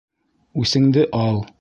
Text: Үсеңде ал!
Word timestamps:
Үсеңде 0.63 1.07
ал! 1.23 1.43